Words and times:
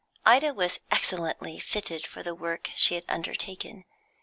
Ida 0.25 0.51
was 0.55 0.79
excellently 0.89 1.59
fitted 1.59 2.07
for 2.07 2.23
the 2.23 2.33
work 2.33 2.71
she 2.75 2.95
had 2.95 3.03
undertaken. 3.07 3.85